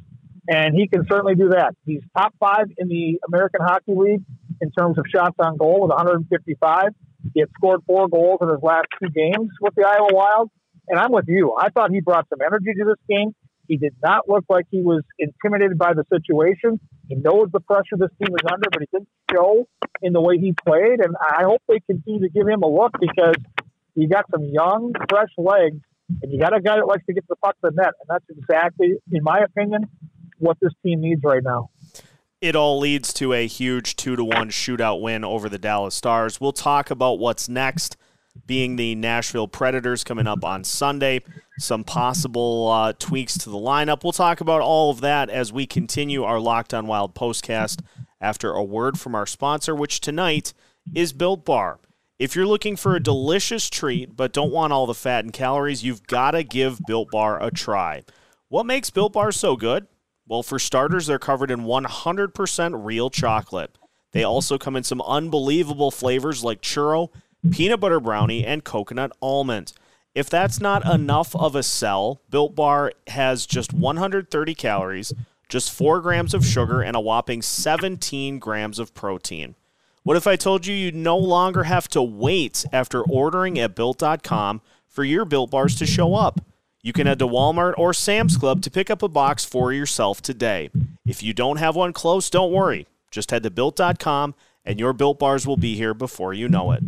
and 0.48 0.74
he 0.74 0.88
can 0.88 1.04
certainly 1.08 1.34
do 1.34 1.50
that. 1.50 1.74
He's 1.84 2.00
top 2.16 2.34
five 2.40 2.66
in 2.78 2.88
the 2.88 3.20
American 3.28 3.60
Hockey 3.60 3.92
League 3.94 4.22
in 4.60 4.70
terms 4.70 4.98
of 4.98 5.04
shots 5.12 5.36
on 5.38 5.56
goal 5.56 5.82
with 5.82 5.90
155. 5.90 6.88
He 7.34 7.40
had 7.40 7.48
scored 7.56 7.80
four 7.86 8.08
goals 8.08 8.38
in 8.42 8.48
his 8.48 8.62
last 8.62 8.86
two 9.00 9.10
games 9.10 9.50
with 9.60 9.74
the 9.74 9.86
Iowa 9.86 10.08
Wild. 10.12 10.50
And 10.88 10.98
I'm 10.98 11.12
with 11.12 11.26
you. 11.28 11.54
I 11.58 11.68
thought 11.68 11.90
he 11.90 12.00
brought 12.00 12.26
some 12.30 12.38
energy 12.44 12.72
to 12.78 12.84
this 12.84 13.02
game. 13.08 13.34
He 13.68 13.76
did 13.76 13.94
not 14.02 14.28
look 14.28 14.44
like 14.48 14.64
he 14.70 14.80
was 14.80 15.02
intimidated 15.18 15.76
by 15.76 15.92
the 15.92 16.04
situation. 16.10 16.80
He 17.08 17.16
knows 17.16 17.48
the 17.52 17.60
pressure 17.60 17.96
this 17.98 18.08
team 18.18 18.34
is 18.34 18.50
under, 18.50 18.68
but 18.72 18.80
he 18.80 18.88
didn't 18.90 19.08
show 19.30 19.68
in 20.00 20.14
the 20.14 20.22
way 20.22 20.38
he 20.38 20.54
played. 20.64 21.00
And 21.00 21.14
I 21.20 21.42
hope 21.42 21.62
they 21.68 21.80
continue 21.80 22.20
to 22.20 22.30
give 22.30 22.48
him 22.48 22.62
a 22.62 22.68
look 22.68 22.92
because 22.98 23.36
you 23.94 24.08
got 24.08 24.24
some 24.30 24.44
young, 24.44 24.94
fresh 25.10 25.28
legs, 25.36 25.80
and 26.22 26.32
you 26.32 26.40
got 26.40 26.56
a 26.56 26.62
guy 26.62 26.76
that 26.76 26.86
likes 26.86 27.04
to 27.06 27.12
get 27.12 27.28
the 27.28 27.36
puck 27.36 27.56
to 27.62 27.70
the 27.70 27.76
net. 27.76 27.92
And 28.00 28.08
that's 28.08 28.24
exactly, 28.30 28.94
in 29.12 29.22
my 29.22 29.40
opinion, 29.40 29.84
what 30.38 30.56
this 30.60 30.72
team 30.82 31.02
needs 31.02 31.20
right 31.22 31.42
now. 31.42 31.68
It 32.40 32.54
all 32.54 32.78
leads 32.78 33.12
to 33.14 33.32
a 33.32 33.48
huge 33.48 33.96
two 33.96 34.14
to 34.14 34.22
one 34.24 34.50
shootout 34.50 35.00
win 35.00 35.24
over 35.24 35.48
the 35.48 35.58
Dallas 35.58 35.96
Stars. 35.96 36.40
We'll 36.40 36.52
talk 36.52 36.88
about 36.88 37.18
what's 37.18 37.48
next, 37.48 37.96
being 38.46 38.76
the 38.76 38.94
Nashville 38.94 39.48
Predators 39.48 40.04
coming 40.04 40.28
up 40.28 40.44
on 40.44 40.62
Sunday, 40.62 41.22
some 41.58 41.82
possible 41.82 42.68
uh, 42.68 42.92
tweaks 42.92 43.36
to 43.38 43.50
the 43.50 43.56
lineup. 43.56 44.04
We'll 44.04 44.12
talk 44.12 44.40
about 44.40 44.60
all 44.60 44.92
of 44.92 45.00
that 45.00 45.28
as 45.30 45.52
we 45.52 45.66
continue 45.66 46.22
our 46.22 46.38
Locked 46.38 46.72
On 46.72 46.86
Wild 46.86 47.12
postcast 47.12 47.80
after 48.20 48.52
a 48.52 48.62
word 48.62 49.00
from 49.00 49.16
our 49.16 49.26
sponsor, 49.26 49.74
which 49.74 50.00
tonight 50.00 50.54
is 50.94 51.12
Built 51.12 51.44
Bar. 51.44 51.80
If 52.20 52.36
you're 52.36 52.46
looking 52.46 52.76
for 52.76 52.94
a 52.94 53.02
delicious 53.02 53.68
treat 53.68 54.14
but 54.16 54.32
don't 54.32 54.52
want 54.52 54.72
all 54.72 54.86
the 54.86 54.94
fat 54.94 55.24
and 55.24 55.32
calories, 55.32 55.82
you've 55.82 56.06
got 56.06 56.32
to 56.32 56.44
give 56.44 56.78
Built 56.86 57.10
Bar 57.10 57.42
a 57.42 57.50
try. 57.50 58.04
What 58.48 58.64
makes 58.64 58.90
Built 58.90 59.12
Bar 59.12 59.32
so 59.32 59.56
good? 59.56 59.88
Well, 60.28 60.42
for 60.42 60.58
starters, 60.58 61.06
they're 61.06 61.18
covered 61.18 61.50
in 61.50 61.60
100% 61.60 62.84
real 62.84 63.08
chocolate. 63.08 63.78
They 64.12 64.22
also 64.22 64.58
come 64.58 64.76
in 64.76 64.84
some 64.84 65.00
unbelievable 65.00 65.90
flavors 65.90 66.44
like 66.44 66.60
churro, 66.60 67.08
peanut 67.50 67.80
butter 67.80 67.98
brownie, 67.98 68.44
and 68.44 68.62
coconut 68.62 69.12
almond. 69.22 69.72
If 70.14 70.28
that's 70.28 70.60
not 70.60 70.86
enough 70.86 71.34
of 71.34 71.54
a 71.54 71.62
sell, 71.62 72.20
Built 72.28 72.54
Bar 72.54 72.92
has 73.06 73.46
just 73.46 73.72
130 73.72 74.54
calories, 74.54 75.14
just 75.48 75.72
4 75.72 76.00
grams 76.00 76.34
of 76.34 76.44
sugar, 76.44 76.82
and 76.82 76.94
a 76.94 77.00
whopping 77.00 77.40
17 77.40 78.38
grams 78.38 78.78
of 78.78 78.94
protein. 78.94 79.54
What 80.02 80.16
if 80.16 80.26
I 80.26 80.36
told 80.36 80.66
you 80.66 80.74
you 80.74 80.92
no 80.92 81.16
longer 81.16 81.64
have 81.64 81.88
to 81.88 82.02
wait 82.02 82.66
after 82.72 83.02
ordering 83.02 83.58
at 83.58 83.74
Built.com 83.74 84.60
for 84.86 85.04
your 85.04 85.24
Built 85.24 85.50
Bars 85.50 85.74
to 85.76 85.86
show 85.86 86.14
up? 86.14 86.40
You 86.82 86.92
can 86.92 87.06
head 87.06 87.18
to 87.18 87.26
Walmart 87.26 87.74
or 87.76 87.92
Sam's 87.92 88.36
Club 88.36 88.62
to 88.62 88.70
pick 88.70 88.88
up 88.88 89.02
a 89.02 89.08
box 89.08 89.44
for 89.44 89.72
yourself 89.72 90.22
today. 90.22 90.70
If 91.06 91.22
you 91.22 91.34
don't 91.34 91.56
have 91.56 91.74
one 91.74 91.92
close, 91.92 92.30
don't 92.30 92.52
worry. 92.52 92.86
Just 93.10 93.30
head 93.30 93.42
to 93.42 93.50
built.com 93.50 94.34
and 94.64 94.78
your 94.78 94.92
built 94.92 95.18
bars 95.18 95.46
will 95.46 95.56
be 95.56 95.74
here 95.74 95.94
before 95.94 96.34
you 96.34 96.48
know 96.48 96.70
it. 96.72 96.82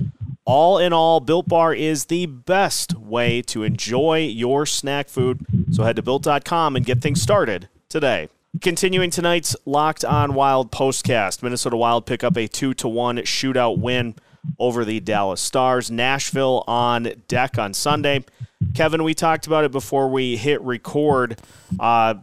All 0.44 0.78
in 0.78 0.92
all, 0.92 1.20
Built 1.20 1.48
Bar 1.48 1.74
is 1.74 2.06
the 2.06 2.26
best 2.26 2.94
way 2.94 3.40
to 3.42 3.62
enjoy 3.62 4.26
your 4.26 4.66
snack 4.66 5.08
food. 5.08 5.46
So 5.70 5.84
head 5.84 5.96
to 5.96 6.02
built.com 6.02 6.76
and 6.76 6.84
get 6.84 7.00
things 7.00 7.22
started 7.22 7.68
today. 7.88 8.28
Continuing 8.60 9.10
tonight's 9.10 9.54
Locked 9.64 10.04
On 10.04 10.34
Wild 10.34 10.72
postcast, 10.72 11.42
Minnesota 11.42 11.76
Wild 11.76 12.04
pick 12.04 12.24
up 12.24 12.36
a 12.36 12.48
2 12.48 12.74
to 12.74 12.88
1 12.88 13.18
shootout 13.18 13.78
win 13.78 14.16
over 14.58 14.84
the 14.84 14.98
Dallas 14.98 15.40
Stars. 15.40 15.90
Nashville 15.90 16.64
on 16.66 17.12
deck 17.28 17.58
on 17.58 17.72
Sunday. 17.72 18.24
Kevin, 18.74 19.02
we 19.04 19.14
talked 19.14 19.46
about 19.46 19.64
it 19.64 19.72
before 19.72 20.08
we 20.08 20.36
hit 20.36 20.60
record. 20.62 21.40
Uh, 21.78 22.14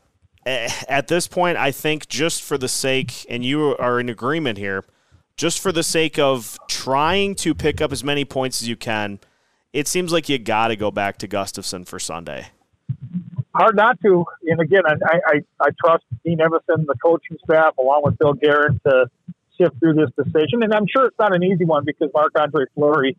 at 0.46 1.08
this 1.08 1.27
point, 1.27 1.58
I 1.58 1.72
think 1.72 2.08
just 2.08 2.42
for 2.42 2.58
the 2.58 2.70
sake, 2.70 3.25
and 3.30 3.44
you 3.44 3.75
are 3.77 4.00
in 4.00 4.10
agreement 4.10 4.58
here, 4.58 4.86
just 5.36 5.60
for 5.60 5.72
the 5.72 5.84
sake 5.84 6.18
of 6.18 6.58
trying 6.68 7.36
to 7.36 7.54
pick 7.54 7.82
up 7.82 7.92
as 7.92 8.04
many 8.04 8.25
points 8.25 8.62
as 8.62 8.68
you 8.68 8.75
can, 8.75 9.20
it 9.74 9.88
seems 9.88 10.12
like 10.12 10.30
you 10.30 10.39
got 10.39 10.70
to 10.70 10.75
go 10.75 10.89
back 10.89 11.18
to 11.20 11.27
Gustavsson 11.27 11.86
for 11.86 12.00
Sunday. 12.00 12.48
Hard 13.54 13.75
not 13.75 14.00
to. 14.01 14.25
And 14.46 14.62
again, 14.62 14.84
I, 14.86 15.20
I, 15.25 15.42
I 15.60 15.70
trust 15.84 16.06
Dean 16.24 16.38
Evason, 16.38 16.86
the 16.86 16.96
coaching 17.04 17.38
staff, 17.44 17.77
along 17.77 18.01
with 18.04 18.18
Bill 18.18 18.34
Garrett, 18.34 18.82
to 18.84 19.08
sift 19.58 19.80
through 19.80 19.96
this 19.96 20.10
decision. 20.16 20.63
And 20.63 20.74
I'm 20.74 20.86
sure 20.88 21.06
it's 21.06 21.20
not 21.20 21.36
an 21.36 21.44
easy 21.44 21.66
one 21.66 21.84
because 21.84 22.10
Marc 22.13 22.34
Andre 22.39 22.66
Fleury 22.74 23.18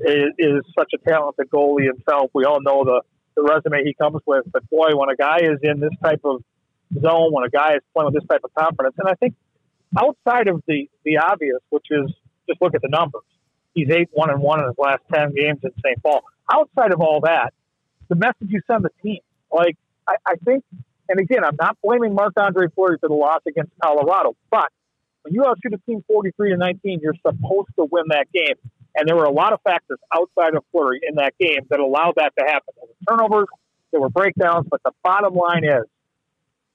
is, 0.00 0.32
is 0.38 0.62
such 0.78 0.92
a 0.94 1.08
talented 1.08 1.50
goalie 1.50 1.86
himself. 1.86 2.30
We 2.34 2.44
all 2.44 2.60
know 2.60 2.84
the, 2.84 3.02
the 3.36 3.42
resume 3.42 3.84
he 3.84 3.94
comes 3.94 4.20
with. 4.26 4.44
But 4.52 4.68
boy, 4.70 4.94
when 4.94 5.10
a 5.10 5.16
guy 5.16 5.38
is 5.38 5.58
in 5.62 5.80
this 5.80 5.92
type 6.02 6.20
of 6.24 6.42
zone, 7.00 7.32
when 7.32 7.44
a 7.44 7.50
guy 7.50 7.74
is 7.74 7.82
playing 7.94 8.12
with 8.12 8.14
this 8.14 8.28
type 8.28 8.42
of 8.44 8.54
confidence, 8.54 8.94
and 8.98 9.08
I 9.08 9.14
think 9.14 9.34
outside 9.96 10.48
of 10.48 10.62
the, 10.66 10.88
the 11.04 11.18
obvious, 11.18 11.58
which 11.70 11.86
is 11.90 12.12
just 12.48 12.60
look 12.60 12.74
at 12.74 12.82
the 12.82 12.88
numbers. 12.88 13.22
He's 13.74 13.88
eight 13.90 14.08
one 14.12 14.30
and 14.30 14.40
one 14.40 14.60
in 14.60 14.66
his 14.66 14.74
last 14.76 15.02
ten 15.12 15.32
games 15.32 15.60
in 15.62 15.70
St. 15.84 16.02
Paul. 16.02 16.22
Outside 16.52 16.92
of 16.92 17.00
all 17.00 17.20
that, 17.22 17.54
the 18.08 18.16
message 18.16 18.48
you 18.48 18.60
send 18.66 18.84
the 18.84 18.90
team, 19.02 19.20
like 19.52 19.76
I, 20.08 20.16
I 20.26 20.34
think, 20.44 20.64
and 21.08 21.20
again, 21.20 21.44
I'm 21.44 21.56
not 21.60 21.78
blaming 21.82 22.14
Marc 22.14 22.32
Andre 22.36 22.66
Fleury 22.74 22.96
for 23.00 23.08
the 23.08 23.14
loss 23.14 23.42
against 23.46 23.70
Colorado, 23.80 24.34
but 24.50 24.68
when 25.22 25.34
you 25.34 25.44
outshoot 25.44 25.74
a 25.74 25.78
team 25.86 26.02
43 26.08 26.50
to 26.50 26.56
19, 26.56 27.00
you're 27.02 27.14
supposed 27.14 27.68
to 27.76 27.86
win 27.90 28.04
that 28.08 28.26
game. 28.32 28.56
And 28.96 29.08
there 29.08 29.16
were 29.16 29.24
a 29.24 29.32
lot 29.32 29.52
of 29.52 29.60
factors 29.62 29.98
outside 30.14 30.54
of 30.54 30.64
Fleury 30.72 31.00
in 31.08 31.16
that 31.16 31.34
game 31.38 31.60
that 31.70 31.80
allowed 31.80 32.14
that 32.16 32.32
to 32.38 32.44
happen. 32.44 32.74
There 32.76 32.88
were 32.88 33.16
turnovers, 33.16 33.48
there 33.92 34.00
were 34.00 34.08
breakdowns, 34.08 34.66
but 34.70 34.82
the 34.84 34.92
bottom 35.02 35.34
line 35.34 35.64
is 35.64 35.84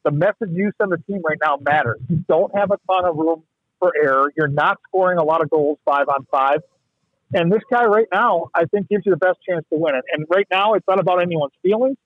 the 0.03 0.12
message 0.12 0.50
you 0.51 0.72
send 0.79 0.91
the 0.91 0.98
team 1.07 1.22
right 1.27 1.38
now 1.41 1.57
matters. 1.62 2.00
You 2.07 2.24
don't 2.27 2.55
have 2.55 2.72
a 2.72 2.77
ton 2.88 3.05
of 3.05 3.17
room 3.17 3.43
for 3.79 3.91
error. 4.01 4.31
You're 4.38 4.48
not 4.48 4.77
scoring 4.88 5.17
a 5.17 5.24
lot 5.24 5.41
of 5.41 5.50
goals 5.50 5.79
five 5.86 6.07
on 6.07 6.25
five. 6.31 6.60
And 7.34 7.51
this 7.51 7.62
guy 7.72 7.86
right 7.86 8.07
now, 8.13 8.50
I 8.53 8.65
think, 8.65 8.88
gives 8.88 9.05
you 9.05 9.12
the 9.12 9.17
best 9.17 9.39
chance 9.48 9.65
to 9.74 9.79
win 9.79 9.95
it. 9.95 10.03
And 10.13 10.25
right 10.29 10.48
now, 10.51 10.74
it's 10.74 10.86
not 10.88 11.00
about 11.00 11.22
anyone's 11.22 11.53
feelings. 11.63 11.98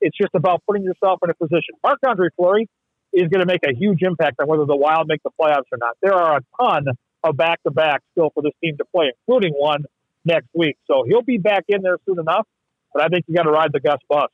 It's 0.00 0.16
just 0.16 0.34
about 0.34 0.62
putting 0.66 0.84
yourself 0.84 1.20
in 1.24 1.30
a 1.30 1.34
position. 1.34 1.74
Marc 1.82 1.98
Andre 2.06 2.28
Fleury 2.36 2.68
is 3.12 3.28
going 3.28 3.40
to 3.40 3.46
make 3.46 3.62
a 3.66 3.74
huge 3.74 4.02
impact 4.02 4.36
on 4.40 4.46
whether 4.46 4.66
the 4.66 4.76
Wild 4.76 5.08
make 5.08 5.22
the 5.22 5.30
playoffs 5.40 5.64
or 5.72 5.78
not. 5.78 5.96
There 6.02 6.12
are 6.12 6.36
a 6.36 6.40
ton 6.60 6.84
back 7.32 7.62
to 7.64 7.70
back 7.70 8.02
still 8.12 8.30
for 8.34 8.42
this 8.42 8.52
team 8.62 8.76
to 8.78 8.84
play, 8.84 9.12
including 9.26 9.52
one 9.52 9.84
next 10.24 10.48
week. 10.54 10.76
So 10.86 11.04
he'll 11.06 11.22
be 11.22 11.38
back 11.38 11.64
in 11.68 11.82
there 11.82 11.98
soon 12.06 12.18
enough. 12.18 12.46
But 12.92 13.04
I 13.04 13.08
think 13.08 13.24
you 13.28 13.34
got 13.34 13.44
to 13.44 13.50
ride 13.50 13.72
the 13.72 13.80
Gus 13.80 13.98
bus. 14.08 14.30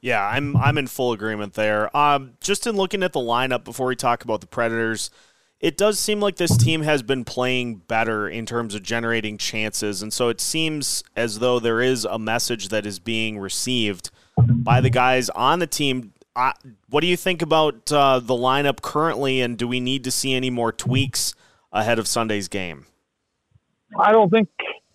Yeah, 0.00 0.24
I'm 0.24 0.56
I'm 0.56 0.78
in 0.78 0.86
full 0.86 1.12
agreement 1.12 1.54
there. 1.54 1.94
Um, 1.96 2.34
just 2.40 2.66
in 2.66 2.76
looking 2.76 3.02
at 3.02 3.12
the 3.12 3.20
lineup 3.20 3.64
before 3.64 3.86
we 3.86 3.96
talk 3.96 4.22
about 4.22 4.40
the 4.40 4.46
Predators, 4.46 5.10
it 5.60 5.76
does 5.76 5.98
seem 5.98 6.20
like 6.20 6.36
this 6.36 6.56
team 6.56 6.82
has 6.82 7.02
been 7.02 7.24
playing 7.24 7.76
better 7.88 8.28
in 8.28 8.46
terms 8.46 8.76
of 8.76 8.82
generating 8.84 9.38
chances, 9.38 10.00
and 10.00 10.12
so 10.12 10.28
it 10.28 10.40
seems 10.40 11.02
as 11.16 11.40
though 11.40 11.58
there 11.58 11.80
is 11.80 12.04
a 12.04 12.18
message 12.18 12.68
that 12.68 12.86
is 12.86 13.00
being 13.00 13.38
received 13.40 14.10
by 14.36 14.80
the 14.80 14.90
guys 14.90 15.28
on 15.30 15.58
the 15.58 15.66
team. 15.66 16.12
Uh, 16.36 16.52
what 16.88 17.00
do 17.00 17.08
you 17.08 17.16
think 17.16 17.42
about 17.42 17.90
uh, 17.90 18.20
the 18.20 18.34
lineup 18.34 18.80
currently, 18.80 19.40
and 19.40 19.58
do 19.58 19.66
we 19.66 19.80
need 19.80 20.04
to 20.04 20.12
see 20.12 20.32
any 20.32 20.50
more 20.50 20.70
tweaks 20.70 21.34
ahead 21.72 21.98
of 21.98 22.06
Sunday's 22.06 22.48
game? 22.48 22.86
I 23.98 24.12
don't 24.12 24.30
think 24.30 24.48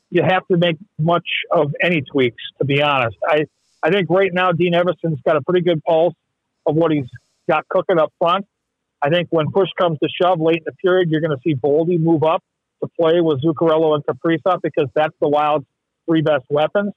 you 0.10 0.22
have 0.24 0.46
to 0.48 0.58
make 0.58 0.78
much 1.00 1.28
of 1.52 1.74
any 1.82 2.02
tweaks, 2.02 2.42
to 2.60 2.66
be 2.66 2.82
honest. 2.82 3.18
I 3.28 3.46
I 3.82 3.90
think 3.90 4.10
right 4.10 4.32
now 4.34 4.52
Dean 4.52 4.74
Evason's 4.74 5.20
got 5.26 5.36
a 5.36 5.42
pretty 5.42 5.62
good 5.62 5.84
pulse 5.84 6.14
of 6.66 6.76
what 6.76 6.92
he's 6.92 7.10
got 7.50 7.68
cooking 7.68 8.00
up 8.00 8.14
front. 8.18 8.46
I 9.02 9.10
think 9.10 9.28
when 9.32 9.52
push 9.52 9.68
comes 9.78 10.00
to 10.00 10.08
shove 10.10 10.40
late 10.40 10.58
in 10.58 10.64
the 10.66 10.72
period, 10.74 11.10
you're 11.10 11.20
going 11.20 11.36
to 11.36 11.42
see 11.44 11.56
Boldy 11.56 12.00
move 12.00 12.24
up 12.24 12.42
to 12.82 12.90
play 13.00 13.20
with 13.20 13.44
Zuccarello 13.44 13.96
and 13.96 14.06
Kaprizov 14.06 14.62
because 14.62 14.88
that's 14.96 15.14
the 15.20 15.28
Wild's 15.28 15.66
three 16.08 16.22
best 16.22 16.46
weapons. 16.50 16.94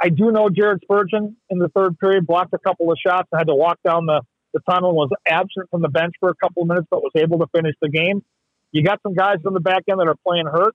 I 0.00 0.08
do 0.08 0.32
know 0.32 0.48
Jared 0.48 0.80
Spurgeon 0.82 1.36
in 1.50 1.58
the 1.58 1.68
third 1.68 1.98
period 1.98 2.26
blocked 2.26 2.54
a 2.54 2.58
couple 2.58 2.90
of 2.90 2.98
shots 2.98 3.28
and 3.30 3.38
had 3.38 3.48
to 3.48 3.54
walk 3.54 3.78
down 3.84 4.06
the, 4.06 4.22
the 4.54 4.60
tunnel 4.68 4.90
and 4.90 4.96
was 4.96 5.10
absent 5.26 5.68
from 5.70 5.82
the 5.82 5.88
bench 5.88 6.14
for 6.18 6.30
a 6.30 6.34
couple 6.34 6.62
of 6.62 6.68
minutes, 6.68 6.86
but 6.90 7.02
was 7.02 7.12
able 7.16 7.38
to 7.38 7.46
finish 7.54 7.74
the 7.82 7.90
game. 7.90 8.24
You 8.72 8.82
got 8.82 9.00
some 9.02 9.14
guys 9.14 9.36
on 9.46 9.54
the 9.54 9.60
back 9.60 9.84
end 9.88 10.00
that 10.00 10.08
are 10.08 10.16
playing 10.26 10.46
hurt, 10.46 10.74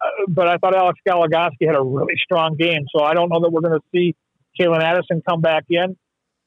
uh, 0.00 0.26
but 0.28 0.46
I 0.46 0.58
thought 0.58 0.76
Alex 0.76 0.98
Goligoski 1.06 1.66
had 1.66 1.76
a 1.76 1.82
really 1.82 2.14
strong 2.22 2.56
game. 2.58 2.84
So 2.94 3.02
I 3.02 3.14
don't 3.14 3.30
know 3.30 3.40
that 3.40 3.50
we're 3.50 3.62
going 3.62 3.80
to 3.80 3.86
see 3.94 4.14
Calen 4.60 4.82
Addison 4.82 5.22
come 5.26 5.40
back 5.40 5.64
in. 5.70 5.96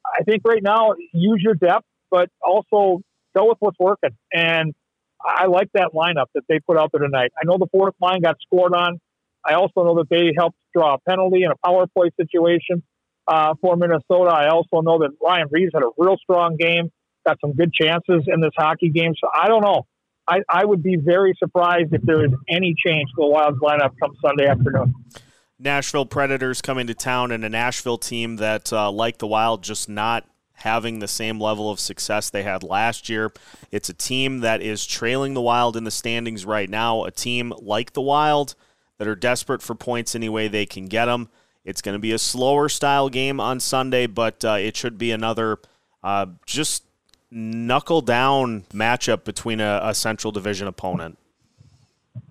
I 0.06 0.24
think 0.24 0.44
right 0.46 0.62
now, 0.62 0.94
use 1.14 1.42
your 1.44 1.56
depth, 1.56 1.86
but 2.12 2.30
also 2.42 3.02
go 3.36 3.48
with 3.48 3.58
what's 3.60 3.80
working. 3.80 4.12
And 4.32 4.74
I 5.24 5.48
like 5.48 5.70
that 5.74 5.92
lineup 5.94 6.26
that 6.36 6.44
they 6.48 6.60
put 6.60 6.78
out 6.78 6.92
there 6.92 7.02
tonight. 7.02 7.32
I 7.42 7.46
know 7.46 7.58
the 7.58 7.68
fourth 7.72 7.96
line 8.02 8.22
got 8.22 8.36
scored 8.46 8.76
on. 8.76 9.00
I 9.46 9.54
also 9.54 9.84
know 9.84 9.96
that 9.96 10.10
they 10.10 10.34
helped 10.38 10.58
draw 10.76 10.96
a 10.96 11.00
penalty 11.10 11.44
in 11.44 11.52
a 11.52 11.56
power 11.66 11.86
play 11.88 12.10
situation 12.20 12.84
uh, 13.28 13.56
for 13.62 13.76
Minnesota. 13.76 14.32
I 14.32 14.50
also 14.50 14.82
know 14.82 15.00
that 15.00 15.12
Ryan 15.22 15.48
Reaves 15.50 15.72
had 15.74 15.84
a 15.84 15.90
real 15.98 16.18
strong 16.22 16.58
game, 16.58 16.92
got 17.26 17.40
some 17.42 17.54
good 17.54 17.74
chances 17.74 18.26
in 18.28 18.42
this 18.42 18.52
hockey 18.58 18.90
game. 18.90 19.14
So 19.20 19.30
I 19.34 19.48
don't 19.48 19.62
know. 19.64 19.86
I, 20.28 20.40
I 20.50 20.66
would 20.66 20.82
be 20.82 20.96
very 20.96 21.34
surprised 21.38 21.94
if 21.94 22.02
there 22.04 22.24
is 22.26 22.32
any 22.50 22.76
change 22.86 23.10
to 23.10 23.16
the 23.18 23.28
Wild's 23.28 23.60
lineup 23.60 23.92
come 24.00 24.16
Sunday 24.22 24.48
afternoon. 24.48 24.94
Nashville 25.60 26.06
Predators 26.06 26.62
coming 26.62 26.88
to 26.88 26.94
town 26.94 27.32
and 27.32 27.44
a 27.44 27.50
Nashville 27.50 27.98
team 27.98 28.38
that, 28.38 28.72
uh, 28.72 28.92
like 28.92 29.18
the 29.18 29.28
Wild, 29.28 29.64
just 29.64 29.88
not 29.90 30.26
having 30.54 31.00
the 31.00 31.08
same 31.08 31.40
level 31.40 31.70
of 31.70 31.80
success 31.80 32.30
they 32.30 32.44
had 32.44 32.64
last 32.64 33.10
year. 33.10 33.32
It's 33.72 33.90
a 33.90 33.94
team 33.94 34.40
that 34.40 34.62
is 34.62 34.86
trailing 34.86 35.34
the 35.34 35.42
Wild 35.42 35.76
in 35.76 35.84
the 35.84 35.92
standings 35.92 36.46
right 36.46 36.70
now, 36.70 37.04
a 37.04 37.12
team 37.12 37.54
like 37.62 37.94
the 37.94 38.02
Wild 38.02 38.56
that 38.98 39.08
are 39.08 39.16
desperate 39.16 39.62
for 39.62 39.76
points 39.76 40.16
any 40.16 40.30
way 40.30 40.48
they 40.48 40.66
can 40.66 40.86
get 40.86 41.06
them. 41.06 41.30
It's 41.66 41.82
going 41.82 41.96
to 41.96 42.00
be 42.00 42.12
a 42.12 42.20
slower 42.20 42.70
style 42.70 43.10
game 43.10 43.40
on 43.40 43.60
Sunday, 43.60 44.06
but 44.06 44.44
uh, 44.46 44.58
it 44.60 44.78
should 44.78 44.98
be 44.98 45.12
another 45.12 45.60
uh, 46.04 46.28
just 46.46 46.84
knuckle 47.34 48.02
down 48.02 48.62
matchup 48.74 49.24
between 49.24 49.60
a, 49.60 49.80
a 49.84 49.94
Central 49.94 50.32
Division 50.32 50.68
opponent 50.68 51.18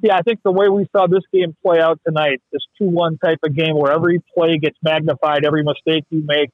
yeah, 0.00 0.16
I 0.16 0.23
think 0.23 0.42
the 0.42 0.52
way 0.52 0.68
we 0.68 0.87
saw 0.92 1.06
this 1.06 1.23
game 1.32 1.56
play 1.62 1.80
out 1.80 2.00
tonight, 2.06 2.40
this 2.52 2.62
2 2.78 2.87
1 2.87 3.18
type 3.18 3.38
of 3.44 3.54
game 3.54 3.76
where 3.76 3.92
every 3.92 4.23
play 4.35 4.59
gets 4.59 4.76
magnified, 4.82 5.44
every 5.44 5.62
mistake 5.62 6.04
you 6.11 6.23
make 6.25 6.50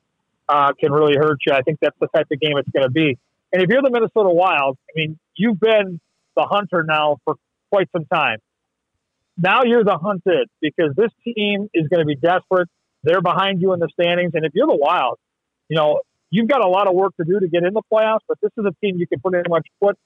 uh, 0.49 0.73
can 0.79 0.93
really 0.93 1.17
hurt 1.17 1.39
you. 1.47 1.53
I 1.53 1.63
think 1.63 1.79
that's 1.81 1.97
the 2.01 2.09
type 2.15 2.27
of 2.31 2.41
game 2.41 2.57
it's 2.57 2.69
going 2.71 2.85
to 2.85 2.91
be. 2.91 3.19
And 3.53 3.63
if 3.63 3.69
you're 3.69 3.83
the 3.83 3.91
Minnesota 3.91 4.31
Wild, 4.31 4.77
I 4.91 4.93
mean, 4.97 5.19
you've 5.35 5.61
been 5.61 6.01
the 6.37 6.45
hunter 6.45 6.85
now 6.87 7.19
for 7.25 7.37
quite 7.71 7.89
some 7.93 8.05
time. 8.05 8.39
Now 9.37 9.63
you're 9.65 9.85
the 9.85 9.97
hunted 9.97 10.49
because 10.61 10.95
this 10.97 11.11
team 11.25 11.69
is 11.73 11.89
going 11.89 12.01
to 12.01 12.07
be 12.07 12.17
desperate. 12.17 12.69
They're 13.03 13.23
behind 13.23 13.63
you 13.63 13.73
in 13.73 13.81
the 13.81 13.89
standings. 13.93 14.33
And 14.35 14.45
if 14.45 14.53
you're 14.55 14.67
the 14.67 14.77
Wild, 14.77 15.19
you 15.69 15.77
know, 15.77 16.01
you've 16.31 16.49
got 16.49 16.65
a 16.65 16.69
lot 16.69 16.89
of 16.89 16.95
work 16.95 17.15
to 17.17 17.25
do 17.25 17.41
to 17.41 17.49
get 17.49 17.65
in 17.65 17.75
the 17.75 17.83
playoffs, 17.93 18.21
but 18.29 18.39
this 18.43 18.51
is 18.57 18.65
a 18.65 18.73
team 18.85 18.97
you 18.99 19.07
can 19.07 19.21
pretty 19.21 19.49
much 19.49 19.67
put 19.83 19.97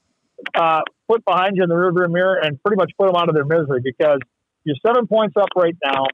uh, 0.55 0.81
put 1.09 1.25
behind 1.25 1.57
you 1.57 1.63
in 1.63 1.69
the 1.69 1.75
rearview 1.75 2.11
mirror 2.11 2.39
and 2.43 2.61
pretty 2.63 2.77
much 2.77 2.91
put 2.99 3.07
them 3.07 3.17
out 3.17 3.29
of 3.29 3.35
their 3.35 3.45
misery 3.45 3.81
because 3.83 4.19
you're 4.65 4.77
seven 4.85 5.07
points 5.07 5.35
up 5.37 5.49
right 5.57 5.77
now. 5.85 6.07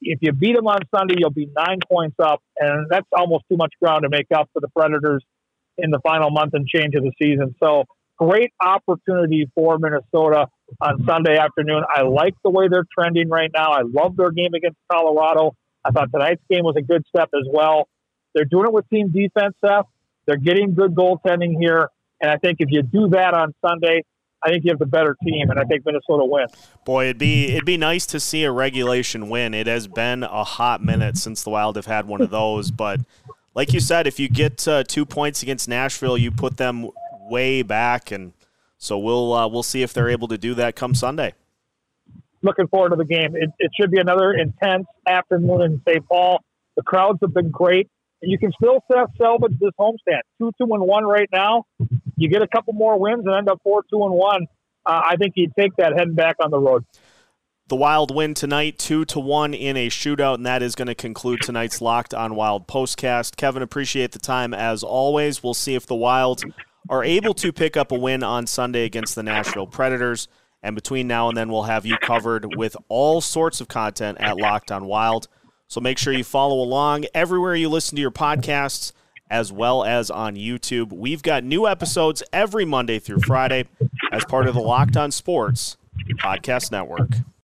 If 0.00 0.18
you 0.22 0.32
beat 0.32 0.54
them 0.54 0.66
on 0.66 0.80
Sunday, 0.94 1.14
you'll 1.18 1.30
be 1.30 1.48
nine 1.56 1.78
points 1.90 2.16
up, 2.22 2.42
and 2.58 2.86
that's 2.90 3.06
almost 3.16 3.44
too 3.50 3.56
much 3.56 3.72
ground 3.80 4.02
to 4.02 4.10
make 4.10 4.26
up 4.34 4.50
for 4.52 4.60
the 4.60 4.68
Predators 4.68 5.24
in 5.78 5.90
the 5.90 5.98
final 6.06 6.30
month 6.30 6.52
and 6.54 6.66
change 6.66 6.94
of 6.94 7.02
the 7.02 7.12
season. 7.20 7.54
So, 7.62 7.84
great 8.18 8.52
opportunity 8.60 9.50
for 9.54 9.78
Minnesota 9.78 10.48
on 10.80 11.04
Sunday 11.06 11.38
afternoon. 11.38 11.82
I 11.88 12.02
like 12.02 12.34
the 12.44 12.50
way 12.50 12.68
they're 12.68 12.86
trending 12.96 13.28
right 13.28 13.50
now. 13.52 13.72
I 13.72 13.82
love 13.82 14.16
their 14.16 14.30
game 14.30 14.54
against 14.54 14.78
Colorado. 14.92 15.56
I 15.84 15.90
thought 15.90 16.10
tonight's 16.12 16.42
game 16.50 16.64
was 16.64 16.76
a 16.76 16.82
good 16.82 17.02
step 17.08 17.30
as 17.34 17.46
well. 17.50 17.88
They're 18.34 18.44
doing 18.44 18.66
it 18.66 18.72
with 18.72 18.88
team 18.88 19.10
defense, 19.10 19.54
Seth. 19.64 19.86
They're 20.26 20.36
getting 20.36 20.74
good 20.74 20.94
goaltending 20.94 21.56
here. 21.58 21.88
And 22.20 22.30
I 22.30 22.36
think 22.36 22.56
if 22.60 22.70
you 22.70 22.82
do 22.82 23.08
that 23.10 23.34
on 23.34 23.54
Sunday, 23.64 24.02
I 24.42 24.50
think 24.50 24.64
you 24.64 24.70
have 24.70 24.78
the 24.78 24.86
better 24.86 25.16
team, 25.24 25.50
and 25.50 25.58
I 25.58 25.64
think 25.64 25.86
Minnesota 25.86 26.24
wins. 26.24 26.52
Boy, 26.84 27.04
it'd 27.04 27.18
be 27.18 27.52
it'd 27.52 27.64
be 27.64 27.78
nice 27.78 28.04
to 28.06 28.20
see 28.20 28.44
a 28.44 28.52
regulation 28.52 29.30
win. 29.30 29.54
It 29.54 29.66
has 29.66 29.88
been 29.88 30.22
a 30.22 30.44
hot 30.44 30.82
minute 30.82 31.16
since 31.16 31.42
the 31.42 31.50
Wild 31.50 31.76
have 31.76 31.86
had 31.86 32.06
one 32.06 32.20
of 32.20 32.30
those, 32.30 32.70
but 32.70 33.00
like 33.54 33.72
you 33.72 33.80
said, 33.80 34.06
if 34.06 34.20
you 34.20 34.28
get 34.28 34.66
uh, 34.68 34.84
two 34.84 35.06
points 35.06 35.42
against 35.42 35.68
Nashville, 35.68 36.18
you 36.18 36.30
put 36.30 36.58
them 36.58 36.90
way 37.30 37.62
back, 37.62 38.10
and 38.10 38.32
so 38.76 38.98
we'll 38.98 39.32
uh, 39.32 39.48
we'll 39.48 39.62
see 39.62 39.82
if 39.82 39.94
they're 39.94 40.10
able 40.10 40.28
to 40.28 40.36
do 40.36 40.52
that 40.54 40.76
come 40.76 40.94
Sunday. 40.94 41.32
Looking 42.42 42.68
forward 42.68 42.90
to 42.90 42.96
the 42.96 43.06
game. 43.06 43.34
It, 43.34 43.50
it 43.58 43.70
should 43.80 43.90
be 43.90 43.98
another 43.98 44.32
intense 44.32 44.86
afternoon 45.06 45.62
in 45.62 45.82
St. 45.88 46.06
Paul. 46.06 46.44
The 46.76 46.82
crowds 46.82 47.18
have 47.22 47.32
been 47.32 47.50
great 47.50 47.88
you 48.26 48.38
can 48.38 48.52
still 48.52 48.82
salvage 48.88 49.58
this 49.58 49.70
homestand. 49.78 50.22
Two, 50.38 50.52
two, 50.58 50.68
and 50.72 50.82
one 50.82 51.04
right 51.04 51.28
now. 51.32 51.64
You 52.16 52.28
get 52.28 52.42
a 52.42 52.48
couple 52.48 52.72
more 52.72 52.98
wins 52.98 53.24
and 53.26 53.34
end 53.34 53.48
up 53.48 53.60
four, 53.62 53.82
two, 53.90 54.02
and 54.04 54.12
one. 54.12 54.46
Uh, 54.86 55.00
I 55.10 55.16
think 55.16 55.34
you'd 55.36 55.52
take 55.58 55.74
that 55.76 55.92
heading 55.96 56.14
back 56.14 56.36
on 56.42 56.50
the 56.50 56.58
road. 56.58 56.84
The 57.68 57.76
Wild 57.76 58.14
win 58.14 58.34
tonight, 58.34 58.78
two 58.78 59.06
to 59.06 59.18
one 59.18 59.54
in 59.54 59.76
a 59.76 59.88
shootout, 59.88 60.34
and 60.34 60.44
that 60.44 60.62
is 60.62 60.74
going 60.74 60.88
to 60.88 60.94
conclude 60.94 61.40
tonight's 61.40 61.80
Locked 61.80 62.12
on 62.12 62.34
Wild 62.34 62.68
postcast. 62.68 63.36
Kevin, 63.36 63.62
appreciate 63.62 64.12
the 64.12 64.18
time 64.18 64.52
as 64.52 64.82
always. 64.82 65.42
We'll 65.42 65.54
see 65.54 65.74
if 65.74 65.86
the 65.86 65.94
Wild 65.94 66.42
are 66.90 67.02
able 67.02 67.32
to 67.34 67.52
pick 67.54 67.76
up 67.76 67.90
a 67.90 67.98
win 67.98 68.22
on 68.22 68.46
Sunday 68.46 68.84
against 68.84 69.14
the 69.14 69.22
Nashville 69.22 69.66
Predators. 69.66 70.28
And 70.62 70.74
between 70.74 71.06
now 71.06 71.28
and 71.28 71.36
then, 71.36 71.50
we'll 71.50 71.62
have 71.62 71.86
you 71.86 71.96
covered 71.96 72.54
with 72.56 72.76
all 72.88 73.22
sorts 73.22 73.62
of 73.62 73.68
content 73.68 74.18
at 74.20 74.36
Locked 74.36 74.70
on 74.70 74.84
Wild. 74.84 75.28
So 75.68 75.80
make 75.80 75.98
sure 75.98 76.12
you 76.12 76.24
follow 76.24 76.60
along 76.60 77.06
everywhere 77.14 77.54
you 77.54 77.68
listen 77.68 77.96
to 77.96 78.02
your 78.02 78.10
podcasts 78.10 78.92
as 79.30 79.50
well 79.52 79.84
as 79.84 80.10
on 80.10 80.36
YouTube. 80.36 80.92
We've 80.92 81.22
got 81.22 81.42
new 81.44 81.66
episodes 81.66 82.22
every 82.32 82.64
Monday 82.64 82.98
through 82.98 83.20
Friday 83.20 83.64
as 84.12 84.24
part 84.26 84.46
of 84.46 84.54
the 84.54 84.60
Locked 84.60 84.96
On 84.96 85.10
Sports 85.10 85.76
Podcast 86.20 86.70
Network. 86.70 87.10